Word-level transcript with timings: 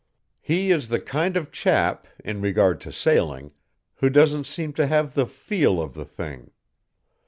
"He 0.41 0.71
is 0.71 0.87
the 0.89 0.99
kind 0.99 1.37
of 1.37 1.51
chap, 1.51 2.07
in 2.25 2.41
regard 2.41 2.81
to 2.81 2.91
sailing, 2.91 3.51
who 3.97 4.09
doesn't 4.09 4.45
seem 4.47 4.73
to 4.73 4.87
have 4.87 5.13
the 5.13 5.27
'feel' 5.27 5.79
of 5.79 5.93
the 5.93 6.05
thing. 6.05 6.49